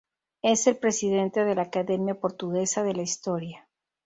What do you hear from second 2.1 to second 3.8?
Portuguesa de la Historia.